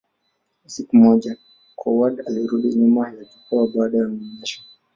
Usiku 0.65 0.95
mmoja, 0.95 1.37
Coward 1.75 2.19
alirudi 2.27 2.73
nyuma 2.75 3.07
ya 3.09 3.23
jukwaa 3.25 3.67
baada 3.77 3.97
ya 3.97 4.05
onyesho. 4.05 4.61